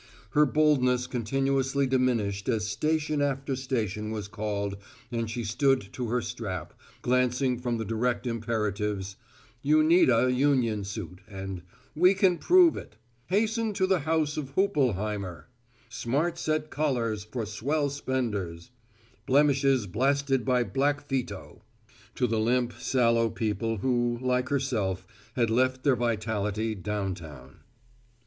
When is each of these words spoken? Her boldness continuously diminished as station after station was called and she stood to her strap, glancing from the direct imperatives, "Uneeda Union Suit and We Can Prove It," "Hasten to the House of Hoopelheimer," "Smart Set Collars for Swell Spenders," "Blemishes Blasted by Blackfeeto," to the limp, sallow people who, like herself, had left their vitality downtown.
Her 0.31 0.47
boldness 0.47 1.05
continuously 1.05 1.85
diminished 1.85 2.49
as 2.49 2.65
station 2.67 3.21
after 3.21 3.55
station 3.55 4.09
was 4.09 4.27
called 4.27 4.77
and 5.11 5.29
she 5.29 5.43
stood 5.43 5.93
to 5.93 6.07
her 6.07 6.23
strap, 6.23 6.73
glancing 7.03 7.59
from 7.59 7.77
the 7.77 7.85
direct 7.85 8.25
imperatives, 8.25 9.15
"Uneeda 9.63 10.33
Union 10.35 10.83
Suit 10.83 11.19
and 11.27 11.61
We 11.93 12.15
Can 12.15 12.39
Prove 12.39 12.75
It," 12.77 12.95
"Hasten 13.27 13.73
to 13.73 13.85
the 13.85 13.99
House 13.99 14.37
of 14.37 14.55
Hoopelheimer," 14.55 15.45
"Smart 15.87 16.39
Set 16.39 16.71
Collars 16.71 17.23
for 17.23 17.45
Swell 17.45 17.91
Spenders," 17.91 18.71
"Blemishes 19.27 19.85
Blasted 19.85 20.43
by 20.43 20.63
Blackfeeto," 20.63 21.61
to 22.15 22.25
the 22.25 22.39
limp, 22.39 22.73
sallow 22.79 23.29
people 23.29 23.77
who, 23.77 24.17
like 24.19 24.49
herself, 24.49 25.05
had 25.35 25.51
left 25.51 25.83
their 25.83 25.95
vitality 25.95 26.73
downtown. 26.73 27.59